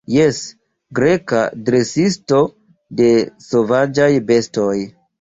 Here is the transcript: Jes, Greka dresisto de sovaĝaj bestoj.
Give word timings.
Jes, 0.11 0.37
Greka 0.99 1.43
dresisto 1.69 2.41
de 3.03 3.13
sovaĝaj 3.53 4.13
bestoj. 4.35 4.77